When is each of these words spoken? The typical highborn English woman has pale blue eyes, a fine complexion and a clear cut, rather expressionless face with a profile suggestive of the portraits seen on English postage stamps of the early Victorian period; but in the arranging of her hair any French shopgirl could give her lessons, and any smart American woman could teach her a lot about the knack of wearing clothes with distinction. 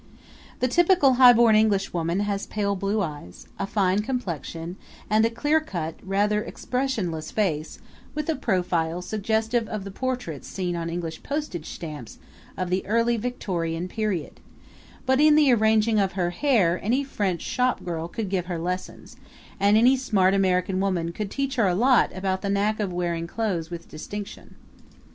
The 0.61 0.67
typical 0.67 1.13
highborn 1.21 1.55
English 1.55 1.93
woman 1.93 2.21
has 2.21 2.47
pale 2.47 2.75
blue 2.75 3.03
eyes, 3.03 3.45
a 3.59 3.67
fine 3.67 3.99
complexion 4.01 4.75
and 5.11 5.23
a 5.23 5.29
clear 5.29 5.59
cut, 5.59 5.93
rather 6.01 6.41
expressionless 6.43 7.29
face 7.29 7.77
with 8.15 8.27
a 8.27 8.35
profile 8.35 9.03
suggestive 9.03 9.67
of 9.67 9.83
the 9.83 9.91
portraits 9.91 10.47
seen 10.47 10.75
on 10.75 10.89
English 10.89 11.21
postage 11.21 11.69
stamps 11.69 12.17
of 12.57 12.71
the 12.71 12.83
early 12.87 13.15
Victorian 13.15 13.87
period; 13.87 14.39
but 15.05 15.21
in 15.21 15.35
the 15.35 15.53
arranging 15.53 15.99
of 15.99 16.13
her 16.13 16.31
hair 16.31 16.79
any 16.83 17.03
French 17.03 17.41
shopgirl 17.43 18.07
could 18.07 18.27
give 18.29 18.47
her 18.47 18.57
lessons, 18.57 19.17
and 19.59 19.77
any 19.77 19.95
smart 19.95 20.33
American 20.33 20.79
woman 20.79 21.11
could 21.11 21.29
teach 21.29 21.57
her 21.57 21.67
a 21.67 21.75
lot 21.75 22.11
about 22.17 22.41
the 22.41 22.49
knack 22.49 22.79
of 22.79 22.91
wearing 22.91 23.27
clothes 23.27 23.69
with 23.69 23.87
distinction. 23.87 24.55